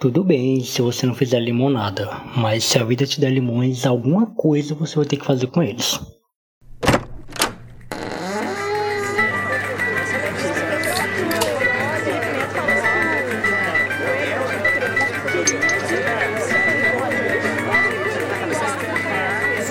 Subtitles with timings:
[0.00, 4.24] Tudo bem se você não fizer limonada, mas se a vida te der limões, alguma
[4.28, 6.00] coisa você vai ter que fazer com eles.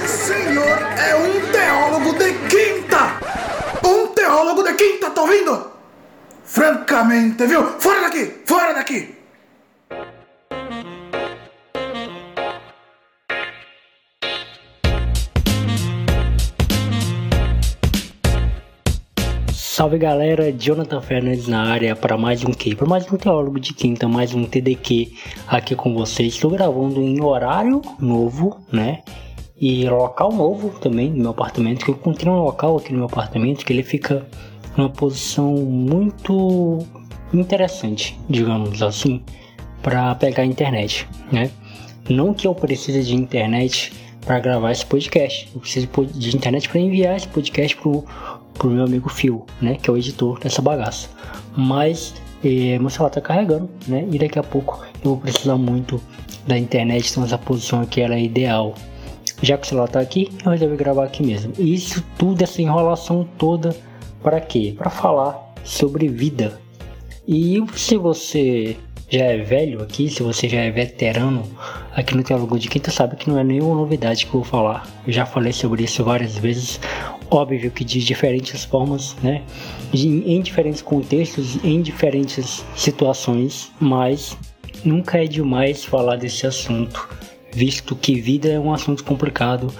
[0.05, 3.19] senhor é um teólogo de quinta!
[3.83, 5.71] Um teólogo de quinta, tá ouvindo?
[6.43, 7.65] Francamente, viu?
[7.79, 8.43] Fora daqui!
[8.45, 9.18] Fora daqui!
[19.79, 22.75] Salve galera, Jonathan Fernandes na área para mais um que?
[22.75, 25.13] Para mais um teólogo de quinta, mais um TDQ
[25.47, 26.33] aqui com vocês.
[26.33, 29.01] Estou gravando em horário novo, né?
[29.55, 33.05] E local novo também no meu apartamento, que eu encontrei um local aqui no meu
[33.05, 34.27] apartamento que ele fica
[34.75, 36.79] numa posição muito
[37.33, 39.23] interessante, digamos assim,
[39.81, 41.49] para pegar a internet, né?
[42.09, 43.93] Não que eu precise de internet
[44.25, 48.03] para gravar esse podcast, eu preciso de internet para enviar esse podcast pro
[48.59, 51.09] pro meu amigo Phil, né, que é o editor dessa bagaça.
[51.57, 55.99] Mas eh, meu celular tá carregando, né, e daqui a pouco eu vou precisar muito
[56.45, 58.75] da internet, então essa posição aqui ela é ideal.
[59.41, 61.53] Já que o celular tá aqui, eu resolvi gravar aqui mesmo.
[61.57, 63.75] E isso tudo, essa enrolação toda,
[64.21, 64.75] para quê?
[64.77, 66.59] Para falar sobre vida.
[67.25, 68.75] E se você
[69.09, 71.43] já é velho aqui, se você já é veterano
[71.95, 74.87] aqui no Teólogo de Quinta, sabe que não é nenhuma novidade que eu vou falar.
[75.07, 76.79] Eu já falei sobre isso várias vezes
[77.29, 79.43] óbvio que de diferentes formas, né?
[79.93, 84.37] em diferentes contextos, em diferentes situações, mas
[84.83, 87.07] nunca é demais falar desse assunto,
[87.51, 89.73] visto que vida é um assunto complicado,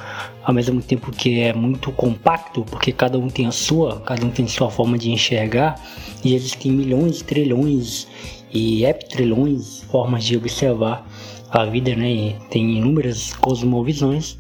[0.44, 4.30] ao mesmo tempo que é muito compacto, porque cada um tem a sua, cada um
[4.30, 5.75] tem sua forma de enxergar,
[6.23, 8.08] e existem milhões, trilhões
[8.52, 11.08] e heptrilhões formas de observar
[11.52, 12.11] a vida, né?
[12.11, 14.38] E tem inúmeras cosmovisões,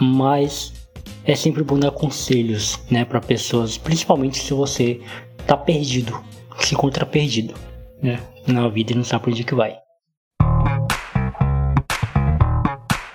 [0.00, 0.72] mas
[1.28, 4.98] é sempre bom dar conselhos, né, para pessoas, principalmente se você
[5.46, 6.18] tá perdido,
[6.58, 7.54] se encontra perdido,
[8.02, 9.76] né, na vida e não sabe para onde que vai.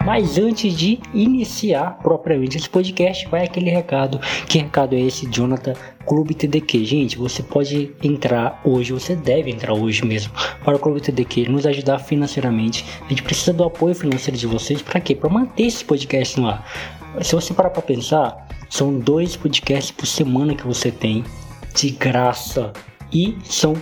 [0.05, 4.19] Mas antes de iniciar propriamente esse podcast, vai aquele recado.
[4.47, 5.73] Que recado é esse, Jonathan?
[6.05, 6.83] Clube TDQ.
[6.83, 11.65] Gente, você pode entrar hoje, você deve entrar hoje mesmo para o Clube TDQ, nos
[11.65, 12.85] ajudar financeiramente.
[13.05, 15.15] A gente precisa do apoio financeiro de vocês para quê?
[15.15, 17.02] Para manter esse podcast no ar.
[17.21, 21.23] Se você parar para pensar, são dois podcasts por semana que você tem
[21.75, 22.73] de graça
[23.11, 23.75] e são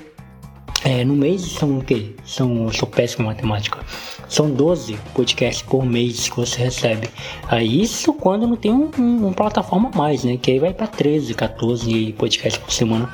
[0.83, 2.15] é, no mês são o quê?
[2.25, 3.79] São, eu sou péssimo em matemática.
[4.27, 7.07] São 12 podcasts por mês que você recebe.
[7.47, 10.37] Aí isso quando não tem um, um, uma plataforma mais, né?
[10.37, 13.13] Que aí vai para 13, 14 podcasts por semana.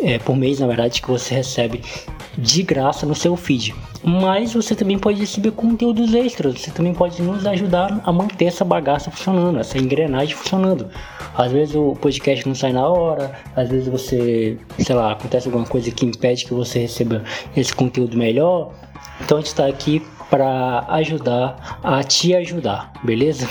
[0.00, 1.82] É, por mês, na verdade, que você recebe
[2.36, 3.74] de graça no seu feed.
[4.04, 6.60] Mas você também pode receber conteúdos extras.
[6.60, 10.88] Você também pode nos ajudar a manter essa bagaça funcionando, essa engrenagem funcionando.
[11.36, 15.66] Às vezes o podcast não sai na hora, às vezes você, sei lá, acontece alguma
[15.66, 17.24] coisa que impede que você receba
[17.56, 18.72] esse conteúdo melhor.
[19.20, 23.48] Então a gente está aqui para ajudar a te ajudar, beleza?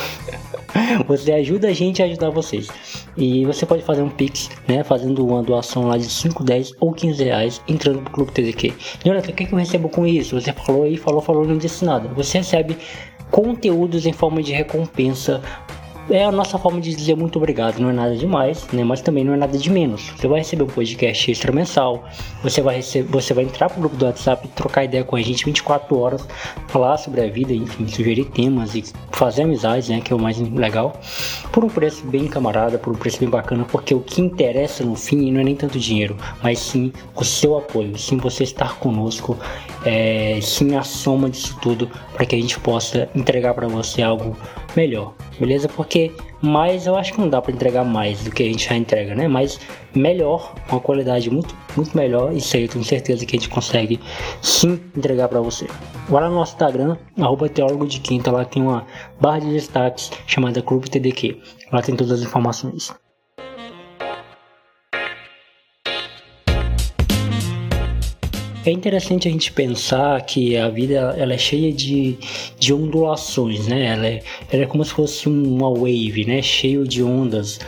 [1.08, 2.68] Você ajuda a gente a ajudar vocês.
[3.18, 4.84] E você pode fazer um Pix, né?
[4.84, 8.74] Fazendo uma doação lá de 5, 10 ou 15 reais entrando pro Clube TDQ.
[9.04, 10.40] Jonathan, o que, que eu recebo com isso?
[10.40, 12.08] Você falou aí, falou, falou, não disse nada.
[12.10, 12.78] Você recebe
[13.32, 15.42] conteúdos em forma de recompensa
[16.10, 17.80] é a nossa forma de dizer muito obrigado.
[17.80, 18.84] Não é nada demais, né?
[18.84, 20.14] Mas também não é nada de menos.
[20.18, 22.06] Você vai receber um podcast extra mensal.
[22.44, 25.46] Você vai receber, você vai entrar pro grupo do WhatsApp, trocar ideia com a gente
[25.46, 26.28] 24 horas,
[26.68, 30.02] falar sobre a vida, enfim, sugerir temas e fazer amizades, né?
[30.02, 30.94] Que é o mais legal.
[31.52, 34.96] Por um preço bem camarada, por um preço bem bacana, porque o que interessa no
[34.96, 39.38] fim não é nem tanto dinheiro, mas sim o seu apoio, sim você estar conosco,
[39.88, 44.36] é, sim a soma disso tudo para que a gente possa entregar para você algo
[44.76, 45.70] melhor, beleza?
[45.70, 46.12] Porque
[46.42, 49.16] mais eu acho que não dá para entregar mais do que a gente já entrega,
[49.16, 49.30] né?
[49.30, 49.62] Mas
[49.96, 53.98] melhor, uma qualidade muito, muito melhor, isso aí eu tenho certeza que a gente consegue
[54.42, 55.68] sim entregar para você.
[56.08, 58.86] Agora no nosso Instagram, arroba teólogo de quinta, lá tem uma
[59.22, 61.40] barra de destaques chamada Clube TDQ.
[61.72, 62.94] Lá tem todas as informações.
[68.68, 72.18] É interessante a gente pensar que a vida ela é cheia de,
[72.60, 73.94] de ondulações, né?
[73.94, 76.42] Ela é, ela é como se fosse uma wave, né?
[76.42, 77.62] Cheio de ondas.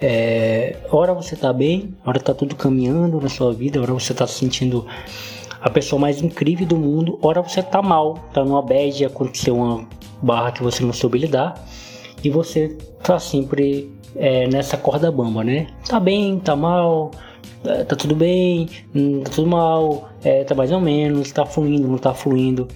[0.00, 4.26] É, hora você tá bem, hora tá tudo caminhando na sua vida, hora você tá
[4.26, 4.86] se sentindo
[5.60, 9.86] a pessoa mais incrível do mundo, hora você tá mal, tá numa bad, aconteceu uma
[10.22, 11.62] barra que você não soube lidar
[12.24, 15.66] e você tá sempre é, nessa corda bamba, né?
[15.86, 17.10] Tá bem, tá mal,
[17.84, 21.98] tá tudo bem, hum, tá tudo mal, é, tá mais ou menos, tá fluindo, não
[21.98, 22.68] tá fluindo.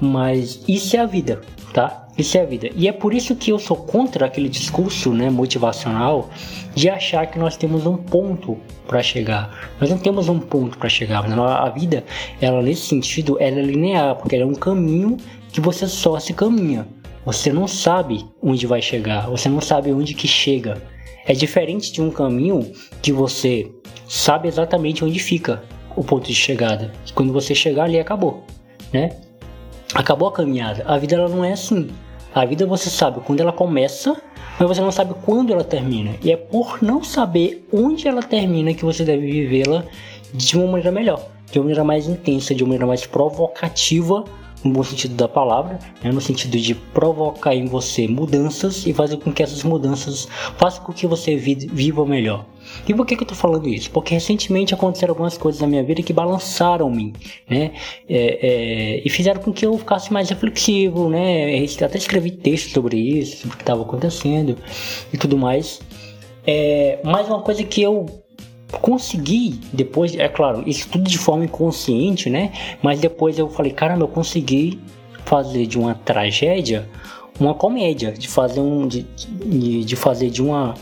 [0.00, 1.40] Mas isso é a vida,
[1.72, 2.08] tá?
[2.16, 2.68] Isso é a vida.
[2.74, 6.28] E é por isso que eu sou contra aquele discurso né, motivacional
[6.74, 8.58] de achar que nós temos um ponto
[8.88, 9.70] para chegar.
[9.80, 11.24] Nós não temos um ponto para chegar.
[11.24, 12.04] A vida,
[12.40, 15.16] ela nesse sentido, ela é linear, porque ela é um caminho
[15.52, 16.88] que você só se caminha.
[17.24, 20.82] Você não sabe onde vai chegar, você não sabe onde que chega.
[21.28, 22.72] É diferente de um caminho
[23.02, 23.70] que você
[24.08, 25.62] sabe exatamente onde fica
[25.94, 26.90] o ponto de chegada.
[27.14, 28.44] Quando você chegar ali, acabou,
[28.90, 29.14] né?
[29.94, 30.82] Acabou a caminhada.
[30.86, 31.90] A vida ela não é assim.
[32.34, 34.16] A vida você sabe quando ela começa,
[34.58, 36.14] mas você não sabe quando ela termina.
[36.22, 39.84] E é por não saber onde ela termina que você deve vivê-la
[40.32, 44.24] de uma maneira melhor, de uma maneira mais intensa, de uma maneira mais provocativa,
[44.64, 46.10] no bom sentido da palavra, né?
[46.10, 50.92] no sentido de provocar em você mudanças e fazer com que essas mudanças façam com
[50.92, 52.44] que você viva melhor.
[52.86, 53.90] E por que, que eu tô falando isso?
[53.90, 57.14] Porque recentemente aconteceram algumas coisas na minha vida que balançaram-me,
[57.48, 57.72] né?
[58.08, 61.64] É, é, e fizeram com que eu ficasse mais reflexivo, né?
[61.82, 64.56] Até escrevi texto sobre isso, sobre o que estava acontecendo
[65.12, 65.80] e tudo mais.
[66.46, 68.06] É, mais uma coisa que eu
[68.72, 72.52] consegui depois, é claro, isso tudo de forma inconsciente, né?
[72.82, 74.80] Mas depois eu falei, caramba, eu consegui
[75.24, 76.88] fazer de uma tragédia
[77.40, 80.74] uma comédia, de fazer um de, de, de fazer de uma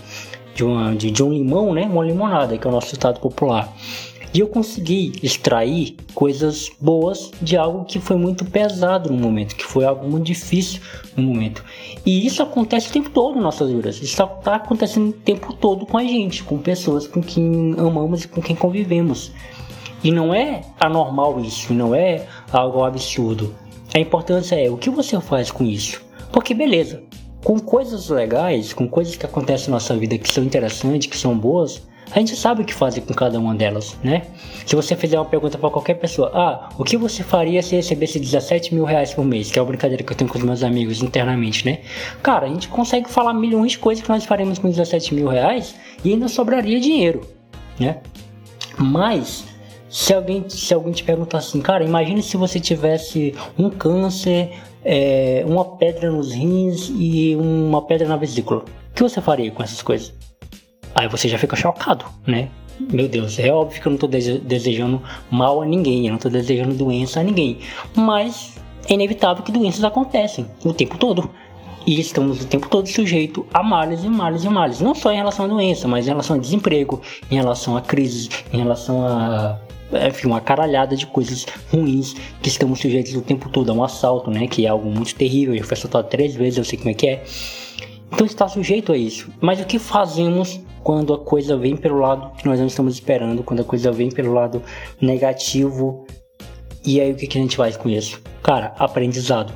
[0.55, 1.83] de, uma, de, de um limão, né?
[1.83, 3.71] Uma limonada, que é o nosso estado popular.
[4.35, 9.65] E eu consegui extrair coisas boas de algo que foi muito pesado no momento, que
[9.65, 10.81] foi algo muito difícil
[11.17, 11.65] no momento.
[12.05, 13.97] E isso acontece o tempo todo em nossas vidas.
[13.97, 18.29] Isso está acontecendo o tempo todo com a gente, com pessoas com quem amamos e
[18.29, 19.33] com quem convivemos.
[20.05, 23.55] E não é anormal isso, não é algo absurdo.
[23.95, 26.05] A importância é o que você faz com isso.
[26.31, 27.03] Porque beleza,
[27.43, 31.37] com coisas legais, com coisas que acontecem na nossa vida que são interessantes, que são
[31.39, 31.83] boas,
[32.13, 34.23] a gente sabe o que fazer com cada uma delas, né?
[34.65, 38.19] Se você fizer uma pergunta para qualquer pessoa, ah, o que você faria se recebesse
[38.19, 39.51] 17 mil reais por mês?
[39.51, 41.81] Que é uma brincadeira que eu tenho com os meus amigos internamente, né?
[42.23, 45.75] Cara, a gente consegue falar milhões de coisas que nós faremos com 17 mil reais
[46.05, 47.23] e ainda sobraria dinheiro,
[47.79, 47.99] né?
[48.79, 49.45] Mas
[49.89, 54.51] se alguém, se alguém te perguntar assim, cara, imagine se você tivesse um câncer,
[54.85, 58.61] é, uma pedra nos rins e uma pedra na vesícula.
[58.61, 60.26] O que você faria com essas coisas?
[60.97, 62.49] Aí você já fica chocado, né?
[62.81, 66.31] Meu Deus, é óbvio que eu não estou desejando mal a ninguém, eu não estou
[66.31, 67.59] desejando doença a ninguém.
[67.95, 68.55] Mas
[68.89, 71.31] é inevitável que doenças acontecem o tempo todo.
[71.87, 74.81] E estamos o tempo todo sujeito a males e males e males.
[74.81, 77.01] Não só em relação à doença, mas em relação a desemprego,
[77.31, 79.59] em relação a crises, em relação a
[80.09, 84.31] enfim, uma caralhada de coisas ruins que estamos sujeitos o tempo todo a um assalto,
[84.31, 84.49] né?
[84.49, 85.55] Que é algo muito terrível.
[85.55, 87.25] Eu fui assaltado três vezes, eu sei como é que é.
[88.13, 89.31] Então está sujeito a isso.
[89.41, 93.43] Mas o que fazemos quando a coisa vem pelo lado que nós não estamos esperando,
[93.43, 94.63] quando a coisa vem pelo lado
[95.01, 96.07] negativo?
[96.85, 98.23] E aí o que, que a gente faz com isso?
[98.41, 99.53] Cara, aprendizado.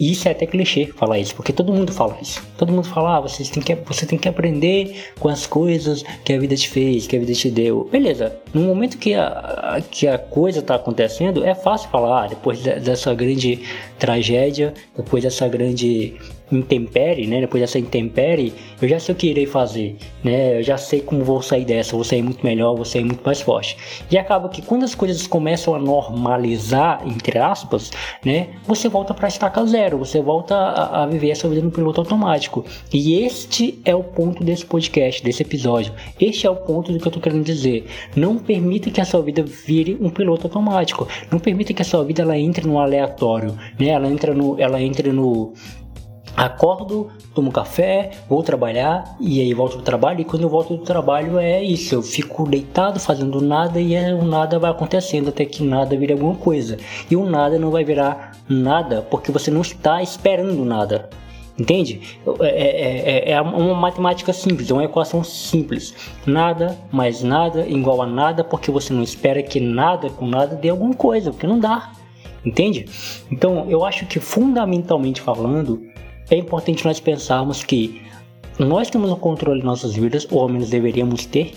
[0.00, 2.44] E isso é até clichê falar isso, porque todo mundo fala isso.
[2.58, 6.32] Todo mundo fala, ah, você tem que, você tem que aprender com as coisas que
[6.32, 7.88] a vida te fez, que a vida te deu.
[7.92, 12.60] Beleza, no momento que a, que a coisa está acontecendo, é fácil falar, ah, depois
[12.60, 13.62] dessa grande
[14.00, 16.16] tragédia, depois dessa grande
[16.50, 17.40] intempere, né?
[17.40, 20.58] Depois dessa intempere, eu já sei o que irei fazer, né?
[20.58, 23.40] Eu já sei como vou sair dessa, vou sair muito melhor, vou sair muito mais
[23.40, 23.76] forte.
[24.10, 27.90] E acaba que quando as coisas começam a normalizar, entre aspas,
[28.24, 28.48] né?
[28.66, 32.00] Você volta para estaca zero, você volta a, a viver a sua vida no piloto
[32.00, 32.64] automático.
[32.92, 35.92] E este é o ponto desse podcast, desse episódio.
[36.20, 37.86] Este é o ponto do que eu tô querendo dizer.
[38.14, 41.08] Não permita que a sua vida vire um piloto automático.
[41.30, 43.88] Não permita que a sua vida ela entre no aleatório, né?
[43.88, 45.52] Ela entra no, ela entre no
[46.36, 50.20] Acordo, tomo café, vou trabalhar e aí volto do trabalho.
[50.20, 54.22] E quando eu volto do trabalho é isso, eu fico deitado fazendo nada e o
[54.22, 56.76] nada vai acontecendo até que nada vire alguma coisa.
[57.10, 61.08] E o nada não vai virar nada porque você não está esperando nada.
[61.58, 62.18] Entende?
[62.40, 65.94] É, é, é, é, uma matemática simples, é uma equação simples.
[66.26, 70.68] Nada mais nada igual a nada porque você não espera que nada com nada dê
[70.68, 71.92] alguma coisa, porque não dá.
[72.44, 72.84] Entende?
[73.32, 75.82] Então eu acho que fundamentalmente falando,
[76.30, 78.02] é importante nós pensarmos que
[78.58, 81.52] nós temos o controle de nossas vidas, ou ao menos deveríamos ter,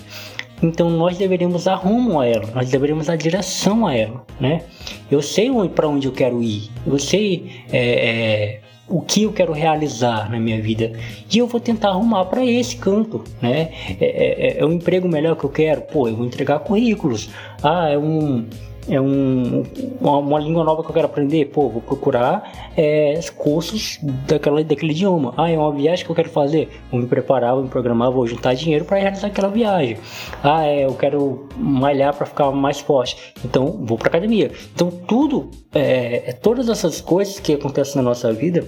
[0.62, 4.64] então nós deveríamos dar rumo a ela, nós deveríamos dar direção a ela, né?
[5.10, 9.54] Eu sei para onde eu quero ir, eu sei é, é, o que eu quero
[9.54, 10.92] realizar na minha vida
[11.34, 13.72] e eu vou tentar arrumar para esse canto, né?
[14.00, 17.30] É, é, é, um emprego melhor que eu quero, pô, eu vou entregar currículos.
[17.64, 18.46] Ah, é um
[18.90, 19.64] é um,
[20.02, 24.92] uma, uma, língua nova que eu quero aprender, pô, vou procurar é, cursos daquela, daquele
[24.92, 25.34] idioma.
[25.38, 28.26] Ah, é uma viagem que eu quero fazer, vou me preparar, vou me programar, vou
[28.26, 29.98] juntar dinheiro para realizar aquela viagem.
[30.44, 34.52] Ah, é, eu quero malhar para ficar mais forte, então vou para academia.
[34.74, 38.68] Então tudo, é, é, todas essas coisas que acontecem na nossa vida,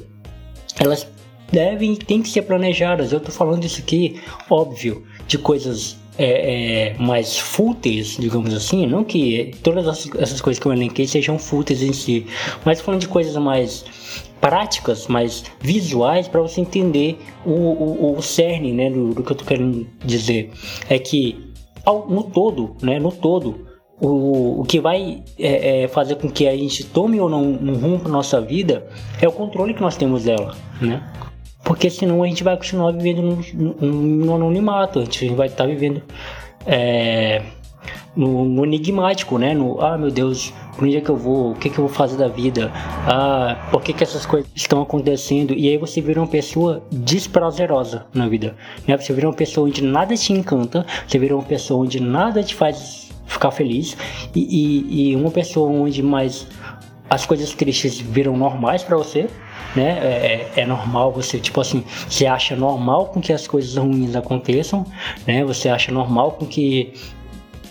[0.79, 1.07] elas
[1.51, 3.11] devem, tem que ser planejadas.
[3.11, 9.03] Eu tô falando isso aqui, óbvio, de coisas é, é, mais fúteis, digamos assim, não
[9.03, 12.25] que todas essas coisas que eu elenquei sejam fúteis em si,
[12.65, 13.85] mas falando de coisas mais
[14.41, 19.35] práticas, mais visuais, para você entender o, o, o cerne né, do, do, que eu
[19.35, 20.51] tô querendo dizer.
[20.89, 21.53] É que
[21.85, 23.67] ao, no todo, né, no todo,
[24.01, 27.75] o, o que vai é, é, fazer com que a gente tome ou não um
[27.75, 28.87] rumo para nossa vida
[29.21, 31.03] é o controle que nós temos dela, né?
[31.63, 33.21] Porque senão a gente vai continuar vivendo
[33.53, 33.91] no, no,
[34.25, 36.01] no anonimato, a gente vai estar tá vivendo
[36.65, 37.41] é,
[38.15, 39.53] no, no, enigmático, né?
[39.53, 41.51] No, ah, meu Deus, por onde é que eu vou?
[41.51, 42.71] O que, é que eu vou fazer da vida?
[43.05, 45.53] Ah, por que, que essas coisas estão acontecendo?
[45.53, 48.55] E aí você vira uma pessoa desprazerosa na vida,
[48.87, 48.97] né?
[48.97, 52.55] Você vira uma pessoa onde nada te encanta, você vira uma pessoa onde nada te
[52.55, 53.95] faz ficar feliz
[54.35, 56.47] e, e, e uma pessoa onde mais
[57.11, 59.29] as coisas tristes viram normais para você
[59.75, 59.99] né?
[60.01, 64.15] É, é, é, normal você, tipo assim, você acha normal com que as coisas ruins
[64.15, 64.85] aconteçam,
[65.25, 65.43] né?
[65.45, 66.93] Você acha normal com que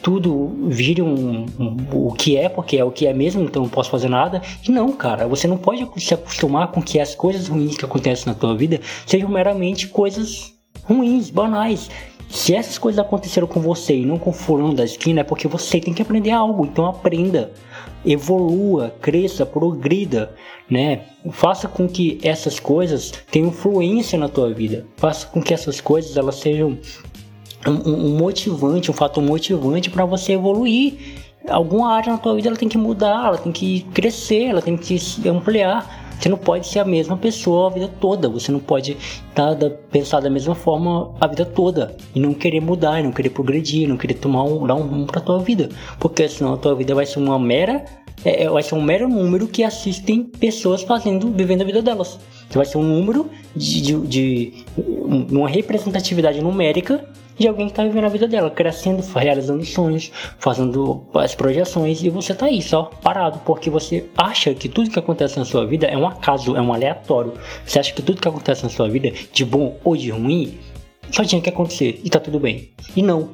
[0.03, 3.69] tudo vire um, um, o que é, porque é o que é mesmo, então não
[3.69, 4.41] posso fazer nada.
[4.67, 8.27] E não, cara, você não pode se acostumar com que as coisas ruins que acontecem
[8.27, 10.55] na tua vida sejam meramente coisas
[10.85, 11.91] ruins, banais.
[12.31, 15.49] Se essas coisas aconteceram com você e não com o fulano da esquina, é porque
[15.49, 16.65] você tem que aprender algo.
[16.65, 17.51] Então aprenda,
[18.07, 20.33] evolua, cresça, progrida,
[20.71, 21.03] né?
[21.33, 24.87] Faça com que essas coisas tenham influência na tua vida.
[24.97, 26.79] Faça com que essas coisas elas sejam
[27.67, 30.95] um, um motivante, um fator motivante para você evoluir.
[31.49, 34.77] Alguma área na tua vida ela tem que mudar, ela tem que crescer, ela tem
[34.77, 36.00] que se ampliar.
[36.21, 38.29] Você não pode ser a mesma pessoa a vida toda.
[38.29, 38.97] Você não pode
[39.35, 39.57] tá,
[39.91, 41.97] pensar da mesma forma a vida toda.
[42.15, 45.21] E não querer mudar, não querer progredir, não querer tomar um, dar um rumo pra
[45.21, 45.71] tua vida.
[45.99, 47.85] Porque senão a tua vida vai ser uma mera.
[48.23, 52.19] É, é vai ser um mero número que assistem pessoas fazendo, vivendo a vida delas.
[52.51, 57.09] Você vai ser um número de, de, de uma representatividade numérica
[57.41, 62.11] de alguém que está vivendo a vida dela, crescendo, realizando sonhos, fazendo as projeções e
[62.11, 65.87] você está aí só parado porque você acha que tudo que acontece na sua vida
[65.87, 67.33] é um acaso, é um aleatório.
[67.65, 70.59] Você acha que tudo que acontece na sua vida, de bom ou de ruim,
[71.11, 72.73] só tinha que acontecer e tá tudo bem.
[72.95, 73.31] E não,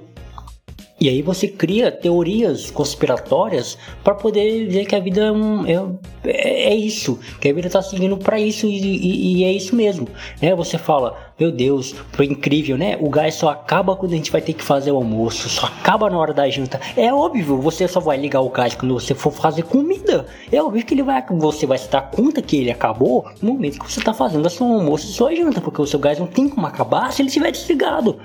[0.99, 6.73] e aí você cria teorias conspiratórias para poder ver que a vida é, um, é,
[6.73, 10.09] é, isso, que a vida está seguindo para isso e, e, e, é isso mesmo.
[10.41, 10.55] Né?
[10.55, 12.97] Você fala, meu Deus, foi incrível, né?
[12.99, 16.09] O gás só acaba quando a gente vai ter que fazer o almoço, só acaba
[16.09, 16.81] na hora da janta.
[16.97, 20.25] É óbvio, você só vai ligar o gás quando você for fazer comida.
[20.51, 23.81] É óbvio que ele vai, você vai se dar conta que ele acabou no momento
[23.81, 26.49] que você está fazendo sua almoço e sua janta, porque o seu gás não tem
[26.49, 28.19] como acabar se ele estiver desligado.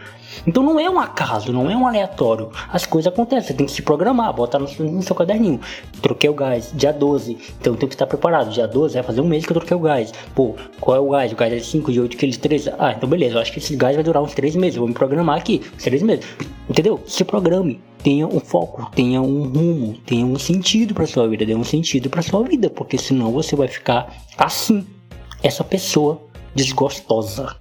[0.48, 2.50] Então não é um acaso, não é um aleatório.
[2.72, 5.60] As coisas acontecem, você tem que se programar, botar no, no seu caderninho.
[6.02, 8.52] Troquei o gás dia 12, então tem que estar preparado.
[8.52, 10.14] Dia 12 vai fazer um mês que eu troquei o gás.
[10.34, 11.32] Pô, qual é o gás?
[11.32, 12.74] O gás é de 5, de 8, aquele de 13.
[12.80, 14.76] Ah, então beleza, eu acho que esse gás vai durar uns 3 meses.
[14.76, 16.24] Eu vou me programar aqui, 3 meses.
[16.70, 17.02] Entendeu?
[17.08, 21.56] Se programe tenha um foco, tenha um rumo, tenha um sentido para sua vida, dê
[21.56, 24.86] um sentido para sua vida, porque senão você vai ficar assim,
[25.42, 26.22] essa pessoa
[26.54, 27.56] desgostosa.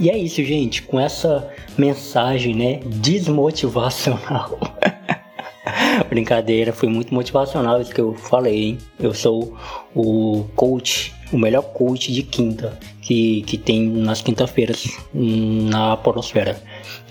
[0.00, 0.82] E é isso, gente.
[0.82, 4.69] Com essa mensagem, né, desmotivacional.
[6.04, 8.78] Brincadeira, foi muito motivacional isso que eu falei, hein?
[8.98, 9.56] Eu sou
[9.94, 16.60] o coach, o melhor coach de quinta que, que tem nas quinta-feiras na porosfera.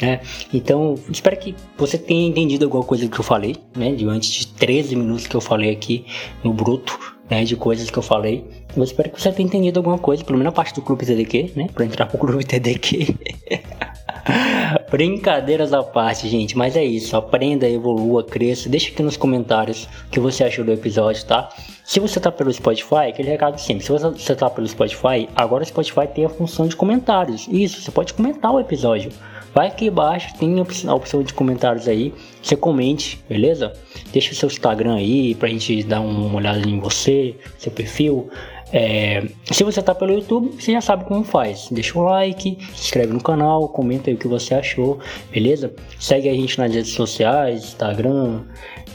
[0.01, 0.21] Né?
[0.53, 3.93] Então, espero que você tenha entendido alguma coisa que eu falei, né?
[3.93, 6.05] Diante de 13 minutos que eu falei aqui
[6.43, 6.97] no bruto,
[7.29, 7.43] né?
[7.43, 8.45] De coisas que eu falei.
[8.75, 11.51] Eu espero que você tenha entendido alguma coisa, pelo menos a parte do clube TDQ,
[11.55, 11.67] né?
[11.73, 13.15] Pra entrar pro clube TDQ.
[14.89, 17.15] Brincadeiras à parte, gente, mas é isso.
[17.15, 18.69] Aprenda, evolua, cresça.
[18.69, 21.49] Deixa aqui nos comentários o que você achou do episódio, tá?
[21.83, 23.83] Se você tá pelo Spotify, aquele recado sempre.
[23.83, 27.47] Se você tá pelo Spotify, agora o Spotify tem a função de comentários.
[27.49, 29.11] Isso, você pode comentar o episódio.
[29.53, 32.13] Vai aqui embaixo, tem a opção de comentários aí.
[32.41, 33.73] Você comente, beleza?
[34.11, 38.29] Deixa o seu Instagram aí pra gente dar uma olhada em você, seu perfil.
[38.71, 41.67] É, se você está pelo YouTube, você já sabe como faz.
[41.71, 44.99] Deixa um like, se inscreve no canal, comenta aí o que você achou,
[45.31, 45.73] beleza?
[45.99, 48.41] Segue a gente nas redes sociais, Instagram,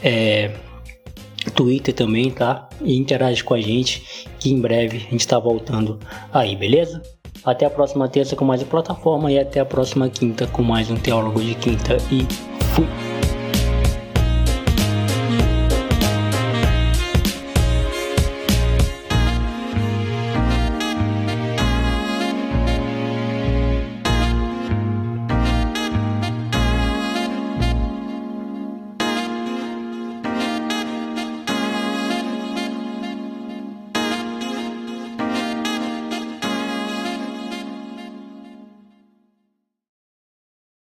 [0.01, 0.51] é,
[1.51, 2.67] Twitter também, tá?
[2.81, 5.99] E interage com a gente, que em breve a gente está voltando
[6.33, 7.01] aí, beleza?
[7.43, 10.89] Até a próxima terça com mais uma plataforma e até a próxima quinta com mais
[10.89, 11.97] um Teólogo de Quinta.
[12.11, 12.25] E
[12.73, 13.14] fui!